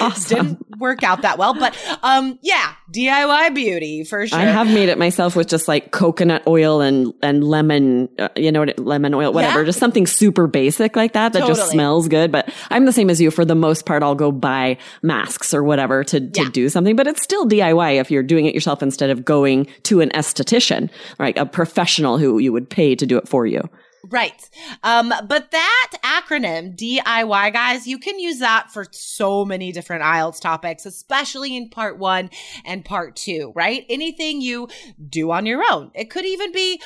Awesome. 0.00 0.46
Didn't 0.46 0.78
work 0.78 1.02
out 1.02 1.22
that 1.22 1.38
well, 1.38 1.54
but 1.54 1.76
um, 2.02 2.38
yeah, 2.42 2.74
DIY 2.92 3.54
beauty 3.54 4.04
for 4.04 4.26
sure. 4.26 4.38
I 4.38 4.42
have 4.42 4.66
made 4.66 4.88
it 4.88 4.98
myself 4.98 5.36
with 5.36 5.48
just 5.48 5.68
like 5.68 5.90
coconut 5.90 6.42
oil 6.46 6.80
and 6.80 7.12
and 7.22 7.44
lemon, 7.44 8.08
uh, 8.18 8.28
you 8.36 8.50
know, 8.50 8.66
lemon 8.76 9.14
oil, 9.14 9.32
whatever, 9.32 9.60
yeah. 9.60 9.66
just 9.66 9.78
something 9.78 10.06
super 10.06 10.46
basic 10.46 10.96
like 10.96 11.12
that 11.12 11.32
that 11.32 11.40
totally. 11.40 11.58
just 11.58 11.70
smells 11.70 12.08
good. 12.08 12.32
But 12.32 12.52
I'm 12.70 12.84
the 12.84 12.92
same 12.92 13.10
as 13.10 13.20
you. 13.20 13.30
For 13.30 13.44
the 13.44 13.54
most 13.54 13.86
part, 13.86 14.02
I'll 14.02 14.14
go 14.14 14.32
buy 14.32 14.78
masks 15.02 15.54
or 15.54 15.62
whatever 15.62 16.04
to 16.04 16.20
to 16.20 16.42
yeah. 16.42 16.50
do 16.50 16.68
something. 16.68 16.96
But 16.96 17.06
it's 17.06 17.22
still 17.22 17.46
DIY 17.46 18.00
if 18.00 18.10
you're 18.10 18.22
doing 18.22 18.46
it 18.46 18.54
yourself 18.54 18.82
instead 18.82 19.10
of 19.10 19.24
going 19.24 19.66
to 19.84 20.00
an 20.00 20.10
esthetician, 20.10 20.90
right? 21.18 21.36
A 21.36 21.46
professional 21.46 22.18
who 22.18 22.38
you 22.38 22.52
would 22.52 22.68
pay 22.70 22.94
to 22.94 23.06
do 23.06 23.18
it 23.18 23.28
for 23.28 23.46
you. 23.46 23.68
Right. 24.04 24.48
Um, 24.84 25.12
but 25.26 25.50
that 25.50 25.92
acronym, 26.04 26.76
DIY, 26.76 27.52
guys, 27.52 27.86
you 27.86 27.98
can 27.98 28.18
use 28.18 28.38
that 28.38 28.70
for 28.70 28.86
so 28.92 29.44
many 29.44 29.72
different 29.72 30.02
IELTS 30.02 30.40
topics, 30.40 30.86
especially 30.86 31.56
in 31.56 31.68
part 31.68 31.98
one 31.98 32.30
and 32.64 32.84
part 32.84 33.16
two, 33.16 33.52
right? 33.56 33.84
Anything 33.88 34.40
you 34.40 34.68
do 35.08 35.32
on 35.32 35.46
your 35.46 35.62
own. 35.68 35.90
It 35.94 36.10
could 36.10 36.24
even 36.24 36.52
be 36.52 36.80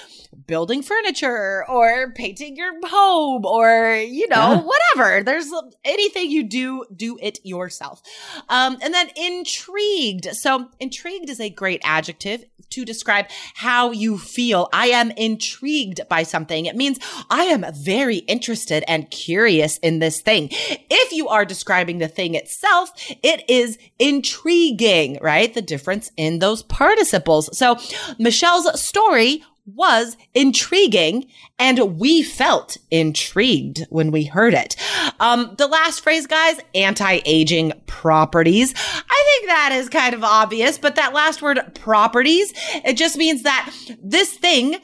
building 0.47 0.83
furniture 0.83 1.69
or 1.69 2.13
painting 2.13 2.57
your 2.57 2.73
home 2.89 3.45
or, 3.45 3.95
you 3.95 4.29
know, 4.29 4.37
yeah. 4.37 4.63
whatever. 4.63 5.23
There's 5.23 5.53
anything 5.85 6.31
you 6.31 6.45
do, 6.45 6.85
do 6.95 7.19
it 7.21 7.39
yourself. 7.45 8.03
Um, 8.49 8.79
and 8.83 8.95
then 8.95 9.11
intrigued. 9.17 10.35
So 10.35 10.69
intrigued 10.81 11.29
is 11.29 11.41
a 11.41 11.51
great 11.51 11.83
adjective 11.85 12.45
to 12.71 12.85
describe 12.85 13.27
how 13.55 13.91
you 13.91 14.19
feel. 14.19 14.69
I 14.73 14.87
am 14.89 15.11
intrigued 15.13 16.01
by 16.09 16.23
something. 16.23 16.67
It 16.67 16.77
means 16.77 16.99
I 17.31 17.45
am 17.45 17.65
very 17.75 18.19
interested 18.19 18.85
and 18.89 19.11
curious 19.11 19.79
in 19.79 19.99
this 19.99 20.21
thing. 20.21 20.49
If 20.51 21.13
you 21.13 21.29
are 21.29 21.45
describing 21.45 21.99
the 21.99 22.09
thing 22.09 22.35
itself, 22.35 22.91
it 23.23 23.45
is 23.49 23.79
intriguing, 23.99 25.19
right? 25.21 25.53
The 25.53 25.63
difference 25.63 26.11
in 26.17 26.39
those 26.39 26.63
participles. 26.63 27.57
So 27.57 27.79
Michelle's 28.19 28.81
story 28.81 29.43
was 29.65 30.17
intriguing 30.35 31.27
and 31.59 31.99
we 31.99 32.23
felt 32.23 32.77
intrigued 32.91 33.87
when 33.91 34.11
we 34.11 34.25
heard 34.25 34.55
it. 34.55 34.75
Um, 35.21 35.55
the 35.57 35.69
last 35.69 36.01
phrase, 36.01 36.27
guys, 36.27 36.59
anti-aging 36.75 37.73
properties. 37.87 38.75
I 38.77 39.25
think 39.27 39.49
that 39.49 39.71
is 39.73 39.89
kind 39.89 40.15
of 40.15 40.25
obvious, 40.25 40.79
but 40.79 40.97
that 40.97 41.15
last 41.15 41.43
word 41.43 41.61
properties, 41.77 42.53
it 42.85 42.97
just 42.97 43.17
means 43.17 43.45
that 43.45 43.73
this 44.03 44.33
thing 44.33 44.79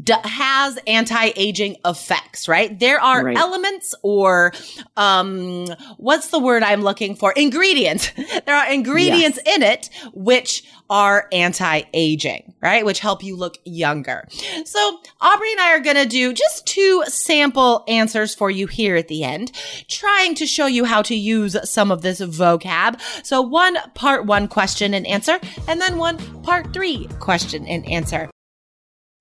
d- 0.00 0.14
has 0.24 0.78
anti-aging 0.86 1.76
effects, 1.84 2.48
right? 2.48 2.78
There 2.78 3.00
are 3.00 3.24
right. 3.24 3.36
elements 3.36 3.94
or, 4.02 4.52
um, 4.96 5.66
what's 5.96 6.28
the 6.28 6.38
word 6.38 6.62
I'm 6.62 6.82
looking 6.82 7.14
for? 7.14 7.32
Ingredients. 7.32 8.10
there 8.46 8.56
are 8.56 8.70
ingredients 8.70 9.38
yes. 9.44 9.56
in 9.56 9.62
it 9.62 9.90
which 10.12 10.64
are 10.90 11.26
anti-aging, 11.32 12.54
right? 12.60 12.84
Which 12.84 13.00
help 13.00 13.22
you 13.22 13.36
look 13.36 13.58
younger. 13.64 14.28
So 14.64 14.98
Aubrey 15.20 15.52
and 15.52 15.60
I 15.60 15.74
are 15.74 15.80
going 15.80 15.96
to 15.96 16.06
do 16.06 16.32
just 16.32 16.66
two 16.66 17.02
sample 17.06 17.84
answers 17.88 18.34
for 18.34 18.50
you 18.50 18.66
here 18.66 18.96
at 18.96 19.08
the 19.08 19.24
end, 19.24 19.52
trying 19.88 20.34
to 20.36 20.46
show 20.46 20.66
you 20.66 20.84
how 20.84 21.02
to 21.02 21.14
use 21.14 21.56
some 21.68 21.90
of 21.90 22.02
this 22.02 22.20
vocab. 22.20 23.00
So 23.24 23.40
one 23.40 23.78
part 23.94 24.26
one 24.26 24.48
question 24.48 24.92
and 24.92 25.06
answer, 25.06 25.38
and 25.66 25.80
then 25.80 25.96
one 25.96 26.18
part 26.42 26.74
three 26.74 27.08
question 27.20 27.66
and 27.66 27.86
answer. 27.88 28.28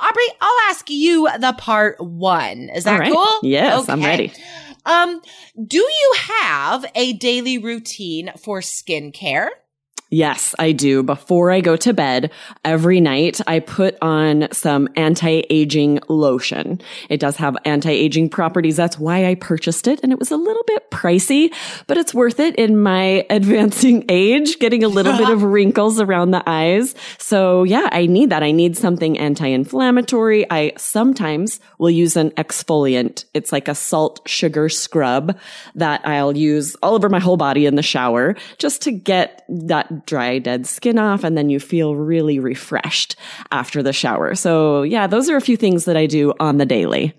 Aubrey, 0.00 0.24
I'll 0.40 0.70
ask 0.70 0.88
you 0.88 1.28
the 1.38 1.54
part 1.58 2.00
one. 2.00 2.70
Is 2.70 2.84
that 2.84 2.98
right. 2.98 3.12
cool? 3.12 3.26
Yes, 3.42 3.82
okay. 3.82 3.92
I'm 3.92 4.02
ready. 4.02 4.32
Um, 4.86 5.20
do 5.66 5.78
you 5.78 6.14
have 6.16 6.86
a 6.94 7.12
daily 7.12 7.58
routine 7.58 8.32
for 8.38 8.60
skincare? 8.60 9.50
Yes, 10.12 10.56
I 10.58 10.72
do. 10.72 11.04
Before 11.04 11.52
I 11.52 11.60
go 11.60 11.76
to 11.76 11.94
bed 11.94 12.32
every 12.64 13.00
night, 13.00 13.40
I 13.46 13.60
put 13.60 13.96
on 14.02 14.48
some 14.50 14.88
anti-aging 14.96 16.00
lotion. 16.08 16.80
It 17.08 17.20
does 17.20 17.36
have 17.36 17.56
anti-aging 17.64 18.30
properties. 18.30 18.76
That's 18.76 18.98
why 18.98 19.26
I 19.26 19.36
purchased 19.36 19.86
it. 19.86 20.00
And 20.02 20.10
it 20.10 20.18
was 20.18 20.32
a 20.32 20.36
little 20.36 20.64
bit 20.66 20.90
pricey, 20.90 21.54
but 21.86 21.96
it's 21.96 22.12
worth 22.12 22.40
it 22.40 22.56
in 22.56 22.80
my 22.80 23.24
advancing 23.30 24.04
age, 24.08 24.58
getting 24.58 24.82
a 24.82 24.88
little 24.88 25.16
bit 25.16 25.30
of 25.30 25.42
wrinkles 25.44 26.00
around 26.00 26.32
the 26.32 26.42
eyes. 26.44 26.96
So 27.18 27.62
yeah, 27.62 27.88
I 27.92 28.06
need 28.06 28.30
that. 28.30 28.42
I 28.42 28.50
need 28.50 28.76
something 28.76 29.16
anti-inflammatory. 29.16 30.50
I 30.50 30.72
sometimes 30.76 31.60
will 31.78 31.90
use 31.90 32.16
an 32.16 32.32
exfoliant. 32.32 33.26
It's 33.32 33.52
like 33.52 33.68
a 33.68 33.76
salt 33.76 34.28
sugar 34.28 34.68
scrub 34.68 35.38
that 35.76 36.04
I'll 36.04 36.36
use 36.36 36.74
all 36.82 36.96
over 36.96 37.08
my 37.08 37.20
whole 37.20 37.36
body 37.36 37.64
in 37.66 37.76
the 37.76 37.82
shower 37.82 38.34
just 38.58 38.82
to 38.82 38.90
get 38.90 39.44
that 39.48 39.99
dry, 40.06 40.38
dead 40.38 40.66
skin 40.66 40.98
off, 40.98 41.24
and 41.24 41.36
then 41.36 41.50
you 41.50 41.60
feel 41.60 41.94
really 41.96 42.38
refreshed 42.38 43.16
after 43.50 43.82
the 43.82 43.92
shower. 43.92 44.34
So 44.34 44.82
yeah, 44.82 45.06
those 45.06 45.28
are 45.28 45.36
a 45.36 45.40
few 45.40 45.56
things 45.56 45.84
that 45.84 45.96
I 45.96 46.06
do 46.06 46.34
on 46.40 46.58
the 46.58 46.66
daily 46.66 47.14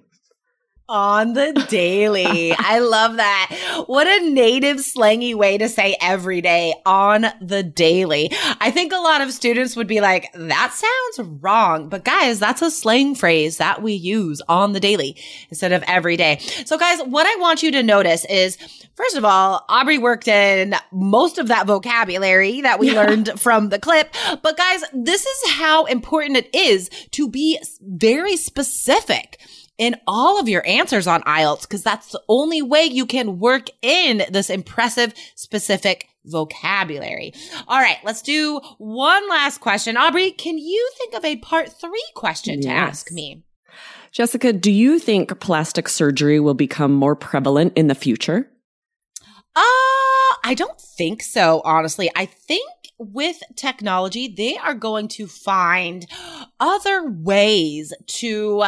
on 0.87 1.33
the 1.33 1.53
daily. 1.69 2.53
I 2.57 2.79
love 2.79 3.17
that. 3.17 3.83
What 3.87 4.07
a 4.07 4.29
native 4.29 4.77
slangy 4.77 5.33
way 5.33 5.57
to 5.57 5.69
say 5.69 5.95
every 6.01 6.41
day 6.41 6.73
on 6.85 7.25
the 7.41 7.63
daily. 7.63 8.29
I 8.59 8.71
think 8.71 8.91
a 8.91 8.97
lot 8.97 9.21
of 9.21 9.31
students 9.31 9.75
would 9.75 9.87
be 9.87 10.01
like, 10.01 10.31
that 10.33 10.73
sounds 10.73 11.29
wrong. 11.41 11.89
But 11.89 12.03
guys, 12.03 12.39
that's 12.39 12.61
a 12.61 12.71
slang 12.71 13.15
phrase 13.15 13.57
that 13.57 13.81
we 13.81 13.93
use 13.93 14.41
on 14.49 14.73
the 14.73 14.79
daily 14.79 15.15
instead 15.49 15.71
of 15.71 15.83
every 15.87 16.17
day. 16.17 16.39
So 16.65 16.77
guys, 16.77 16.99
what 17.05 17.25
I 17.25 17.39
want 17.39 17.63
you 17.63 17.71
to 17.71 17.83
notice 17.83 18.25
is 18.25 18.57
First 18.95 19.15
of 19.15 19.25
all, 19.25 19.65
Aubrey 19.67 19.97
worked 19.97 20.27
in 20.27 20.75
most 20.91 21.37
of 21.39 21.47
that 21.47 21.65
vocabulary 21.65 22.61
that 22.61 22.77
we 22.77 22.91
yeah. 22.91 23.01
learned 23.01 23.39
from 23.39 23.69
the 23.69 23.79
clip. 23.79 24.13
But 24.43 24.57
guys, 24.57 24.83
this 24.93 25.25
is 25.25 25.51
how 25.53 25.85
important 25.85 26.37
it 26.37 26.53
is 26.53 26.89
to 27.11 27.27
be 27.27 27.59
very 27.81 28.35
specific 28.37 29.39
in 29.77 29.95
all 30.07 30.39
of 30.39 30.47
your 30.47 30.65
answers 30.67 31.07
on 31.07 31.21
IELTS 31.23 31.61
because 31.63 31.83
that's 31.83 32.11
the 32.11 32.21
only 32.29 32.61
way 32.61 32.83
you 32.83 33.05
can 33.05 33.39
work 33.39 33.67
in 33.81 34.23
this 34.29 34.49
impressive 34.49 35.13
specific 35.35 36.07
vocabulary. 36.25 37.33
All 37.67 37.79
right, 37.79 37.97
let's 38.03 38.21
do 38.21 38.59
one 38.77 39.27
last 39.29 39.59
question. 39.59 39.97
Aubrey, 39.97 40.31
can 40.31 40.57
you 40.57 40.91
think 40.97 41.13
of 41.15 41.25
a 41.25 41.37
part 41.37 41.71
three 41.71 42.03
question 42.15 42.61
yes. 42.61 42.65
to 42.65 42.71
ask 42.71 43.11
me? 43.11 43.43
Jessica, 44.11 44.51
do 44.51 44.71
you 44.71 44.99
think 44.99 45.39
plastic 45.39 45.87
surgery 45.87 46.39
will 46.39 46.53
become 46.53 46.93
more 46.93 47.15
prevalent 47.15 47.73
in 47.75 47.87
the 47.87 47.95
future? 47.95 48.51
Uh, 49.55 49.61
I 50.43 50.53
don't 50.55 50.79
think 50.79 51.23
so, 51.23 51.61
honestly. 51.63 52.09
I 52.15 52.25
think 52.25 52.69
with 52.97 53.41
technology, 53.55 54.27
they 54.27 54.57
are 54.57 54.75
going 54.75 55.07
to 55.09 55.27
find 55.27 56.05
other 56.59 57.09
ways 57.09 57.93
to 58.05 58.65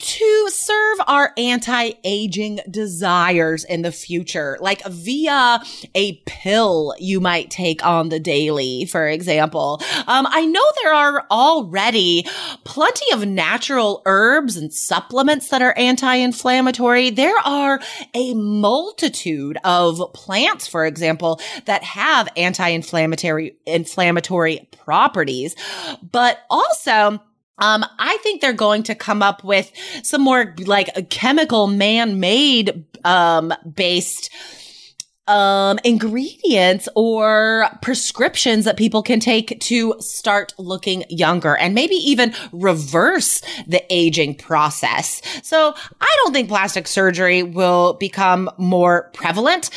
to 0.00 0.48
serve 0.50 0.98
our 1.06 1.32
anti-aging 1.36 2.60
desires 2.70 3.64
in 3.64 3.82
the 3.82 3.92
future, 3.92 4.58
like 4.60 4.84
via 4.86 5.60
a 5.94 6.14
pill 6.26 6.94
you 6.98 7.20
might 7.20 7.50
take 7.50 7.84
on 7.84 8.08
the 8.08 8.18
daily, 8.18 8.86
for 8.86 9.06
example. 9.06 9.80
Um, 10.06 10.26
I 10.28 10.46
know 10.46 10.64
there 10.82 10.94
are 10.94 11.26
already 11.30 12.26
plenty 12.64 13.12
of 13.12 13.26
natural 13.26 14.02
herbs 14.06 14.56
and 14.56 14.72
supplements 14.72 15.48
that 15.48 15.62
are 15.62 15.76
anti-inflammatory. 15.76 17.10
There 17.10 17.38
are 17.44 17.80
a 18.14 18.34
multitude 18.34 19.58
of 19.64 20.00
plants, 20.14 20.66
for 20.66 20.86
example, 20.86 21.40
that 21.66 21.82
have 21.84 22.28
anti-inflammatory, 22.36 23.56
inflammatory 23.66 24.68
properties, 24.72 25.54
but 26.02 26.38
also 26.48 27.20
um, 27.60 27.84
I 27.98 28.16
think 28.18 28.40
they're 28.40 28.52
going 28.52 28.82
to 28.84 28.94
come 28.94 29.22
up 29.22 29.44
with 29.44 29.70
some 30.02 30.22
more 30.22 30.54
like 30.66 31.10
chemical 31.10 31.66
man-made, 31.66 32.84
um, 33.04 33.52
based, 33.74 34.30
um, 35.26 35.78
ingredients 35.84 36.88
or 36.96 37.68
prescriptions 37.82 38.64
that 38.64 38.76
people 38.76 39.02
can 39.02 39.20
take 39.20 39.60
to 39.60 39.94
start 40.00 40.52
looking 40.58 41.04
younger 41.08 41.56
and 41.56 41.72
maybe 41.72 41.94
even 41.94 42.34
reverse 42.50 43.40
the 43.66 43.80
aging 43.90 44.34
process. 44.34 45.22
So 45.44 45.72
I 46.00 46.16
don't 46.24 46.32
think 46.32 46.48
plastic 46.48 46.88
surgery 46.88 47.44
will 47.44 47.94
become 47.94 48.50
more 48.58 49.10
prevalent. 49.12 49.70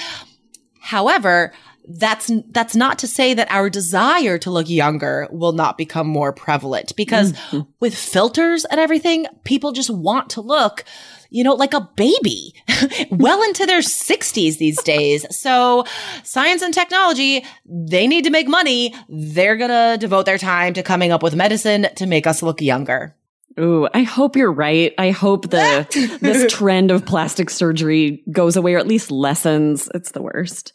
However, 0.80 1.54
that's 1.88 2.32
that's 2.50 2.76
not 2.76 3.00
to 3.00 3.08
say 3.08 3.34
that 3.34 3.52
our 3.52 3.70
desire 3.70 4.38
to 4.38 4.52
look 4.52 4.70
younger 4.70 5.28
will 5.32 5.52
not 5.52 5.78
become 5.78 6.08
more 6.08 6.32
prevalent 6.32 6.96
because 6.96 7.34
mm-hmm. 7.34 7.62
with 7.80 7.96
filters 7.96 8.66
and 8.66 8.80
everything 8.80 9.26
people 9.44 9.72
just 9.72 9.90
want 9.90 10.30
to 10.30 10.42
look 10.42 10.84
you 11.30 11.44
know 11.44 11.54
like 11.54 11.74
a 11.74 11.90
baby 11.96 12.54
well 13.12 13.42
into 13.44 13.66
their 13.66 13.80
60s 13.80 14.58
these 14.58 14.82
days. 14.84 15.26
So 15.36 15.84
science 16.24 16.62
and 16.62 16.74
technology 16.74 17.46
they 17.66 18.08
need 18.08 18.24
to 18.24 18.30
make 18.30 18.48
money. 18.48 18.96
They're 19.10 19.58
going 19.58 19.70
to 19.70 19.98
devote 20.00 20.26
their 20.26 20.38
time 20.38 20.74
to 20.74 20.84
coming 20.84 21.12
up 21.12 21.24
with 21.24 21.36
medicine 21.36 21.88
to 21.96 22.06
make 22.06 22.28
us 22.28 22.42
look 22.42 22.62
younger 22.62 23.16
Ooh, 23.60 23.88
I 23.94 24.02
hope 24.02 24.36
you're 24.36 24.52
right. 24.52 24.94
I 24.98 25.12
hope 25.12 25.50
the 25.50 26.18
this 26.22 26.52
trend 26.52 26.90
of 26.90 27.06
plastic 27.06 27.50
surgery 27.50 28.24
goes 28.32 28.56
away 28.56 28.74
or 28.74 28.80
at 28.80 28.88
least 28.88 29.12
lessens. 29.12 29.90
It's 29.94 30.12
the 30.12 30.22
worst. 30.22 30.74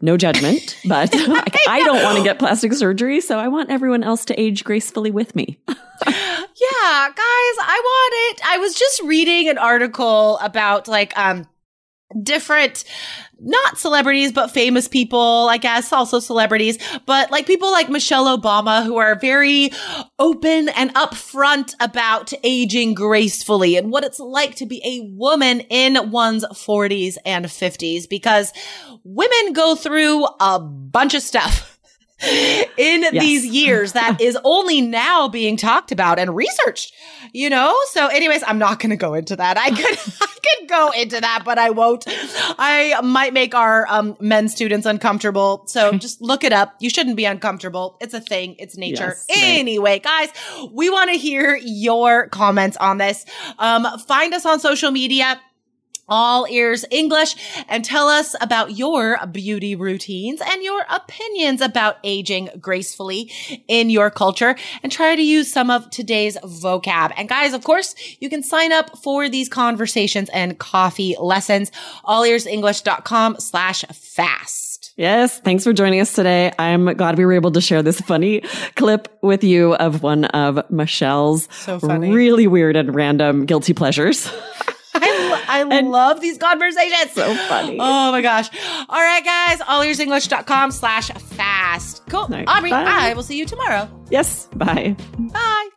No 0.00 0.16
judgment, 0.16 0.76
but 0.88 1.10
I, 1.14 1.44
I 1.68 1.84
don't 1.84 2.02
want 2.02 2.18
to 2.18 2.24
get 2.24 2.38
plastic 2.38 2.72
surgery, 2.72 3.20
so 3.20 3.38
I 3.38 3.48
want 3.48 3.70
everyone 3.70 4.02
else 4.02 4.24
to 4.26 4.40
age 4.40 4.64
gracefully 4.64 5.10
with 5.10 5.36
me. 5.36 5.58
yeah, 5.68 5.74
guys, 6.06 7.16
I 7.58 7.80
want 7.84 8.14
it. 8.38 8.46
I 8.46 8.58
was 8.58 8.74
just 8.74 9.02
reading 9.02 9.48
an 9.48 9.58
article 9.58 10.38
about 10.38 10.88
like 10.88 11.16
um 11.16 11.46
different 12.22 12.84
not 13.38 13.78
celebrities, 13.78 14.32
but 14.32 14.50
famous 14.50 14.88
people, 14.88 15.48
I 15.50 15.58
guess, 15.58 15.92
also 15.92 16.20
celebrities, 16.20 16.78
but 17.04 17.30
like 17.30 17.46
people 17.46 17.70
like 17.70 17.90
Michelle 17.90 18.36
Obama 18.36 18.84
who 18.84 18.96
are 18.96 19.14
very 19.14 19.70
open 20.18 20.70
and 20.70 20.94
upfront 20.94 21.74
about 21.80 22.32
aging 22.42 22.94
gracefully 22.94 23.76
and 23.76 23.90
what 23.92 24.04
it's 24.04 24.18
like 24.18 24.54
to 24.56 24.66
be 24.66 24.80
a 24.84 25.12
woman 25.14 25.60
in 25.60 26.10
one's 26.10 26.44
40s 26.46 27.18
and 27.26 27.46
50s 27.46 28.08
because 28.08 28.52
women 29.04 29.52
go 29.52 29.74
through 29.74 30.26
a 30.40 30.58
bunch 30.58 31.14
of 31.14 31.22
stuff. 31.22 31.72
in 32.22 33.02
yes. 33.02 33.12
these 33.12 33.46
years 33.46 33.92
that 33.92 34.20
is 34.20 34.38
only 34.44 34.80
now 34.80 35.28
being 35.28 35.56
talked 35.56 35.92
about 35.92 36.18
and 36.18 36.34
researched, 36.34 36.94
you 37.32 37.50
know? 37.50 37.76
So 37.90 38.06
anyways, 38.06 38.42
I'm 38.46 38.58
not 38.58 38.78
going 38.80 38.90
to 38.90 38.96
go 38.96 39.14
into 39.14 39.36
that. 39.36 39.58
I 39.58 39.70
could, 39.70 40.14
I 40.22 40.26
could 40.26 40.68
go 40.68 40.90
into 40.90 41.20
that, 41.20 41.42
but 41.44 41.58
I 41.58 41.70
won't. 41.70 42.04
I 42.58 42.98
might 43.02 43.34
make 43.34 43.54
our 43.54 43.86
um, 43.88 44.16
men 44.18 44.48
students 44.48 44.86
uncomfortable. 44.86 45.64
So 45.66 45.92
just 45.98 46.22
look 46.22 46.42
it 46.42 46.52
up. 46.52 46.74
You 46.80 46.88
shouldn't 46.88 47.16
be 47.16 47.26
uncomfortable. 47.26 47.96
It's 48.00 48.14
a 48.14 48.20
thing. 48.20 48.56
It's 48.58 48.76
nature. 48.76 49.16
Yes, 49.16 49.26
anyway, 49.28 49.92
right. 49.92 50.02
guys, 50.02 50.28
we 50.72 50.88
want 50.88 51.10
to 51.10 51.18
hear 51.18 51.58
your 51.62 52.28
comments 52.28 52.76
on 52.78 52.98
this. 52.98 53.26
Um, 53.58 53.86
find 54.06 54.32
us 54.32 54.46
on 54.46 54.58
social 54.58 54.90
media 54.90 55.38
all 56.08 56.46
ears 56.48 56.84
English 56.90 57.36
and 57.68 57.84
tell 57.84 58.08
us 58.08 58.34
about 58.40 58.76
your 58.76 59.18
beauty 59.32 59.74
routines 59.74 60.40
and 60.44 60.62
your 60.62 60.84
opinions 60.90 61.60
about 61.60 61.98
aging 62.04 62.48
gracefully 62.60 63.30
in 63.68 63.90
your 63.90 64.10
culture 64.10 64.56
and 64.82 64.92
try 64.92 65.14
to 65.16 65.22
use 65.22 65.52
some 65.52 65.70
of 65.70 65.88
today's 65.90 66.36
vocab. 66.38 67.12
And 67.16 67.28
guys, 67.28 67.52
of 67.52 67.64
course, 67.64 67.94
you 68.20 68.28
can 68.28 68.42
sign 68.42 68.72
up 68.72 68.98
for 68.98 69.28
these 69.28 69.48
conversations 69.48 70.28
and 70.30 70.58
coffee 70.58 71.16
lessons, 71.20 71.70
allearsenglish.com 72.04 73.36
slash 73.40 73.84
fast. 73.92 74.94
Yes. 74.96 75.38
Thanks 75.40 75.64
for 75.64 75.74
joining 75.74 76.00
us 76.00 76.14
today. 76.14 76.52
I'm 76.58 76.86
glad 76.94 77.18
we 77.18 77.26
were 77.26 77.34
able 77.34 77.52
to 77.52 77.60
share 77.60 77.82
this 77.82 78.00
funny 78.00 78.40
clip 78.76 79.08
with 79.22 79.44
you 79.44 79.74
of 79.74 80.02
one 80.02 80.24
of 80.26 80.70
Michelle's 80.70 81.48
so 81.50 81.78
really 81.78 82.46
weird 82.46 82.76
and 82.76 82.94
random 82.94 83.44
guilty 83.44 83.74
pleasures. 83.74 84.30
I 85.02 85.64
I 85.68 85.80
love 85.80 86.20
these 86.20 86.38
conversations. 86.38 87.12
So 87.12 87.34
funny. 87.48 87.78
Oh 87.80 88.12
my 88.12 88.22
gosh. 88.22 88.50
All 88.88 89.00
right, 89.00 89.24
guys. 89.24 89.58
Allearsenglish.com 89.60 90.70
slash 90.70 91.08
fast. 91.08 92.02
Cool. 92.08 92.26
Right, 92.28 92.48
Aubrey, 92.48 92.70
bye. 92.70 92.84
I 92.84 93.14
will 93.14 93.22
see 93.22 93.38
you 93.38 93.46
tomorrow. 93.46 93.88
Yes. 94.10 94.48
Bye. 94.54 94.96
Bye. 95.18 95.68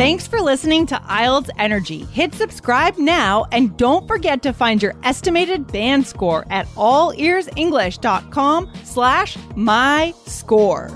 Thanks 0.00 0.26
for 0.26 0.40
listening 0.40 0.86
to 0.86 0.94
IELTS 0.94 1.50
Energy. 1.58 2.06
Hit 2.06 2.34
subscribe 2.34 2.96
now 2.96 3.44
and 3.52 3.76
don't 3.76 4.08
forget 4.08 4.42
to 4.44 4.54
find 4.54 4.82
your 4.82 4.94
estimated 5.02 5.66
band 5.66 6.06
score 6.06 6.46
at 6.48 6.64
allearsenglish.com 6.68 8.72
slash 8.84 9.36
my 9.56 10.14
score. 10.24 10.88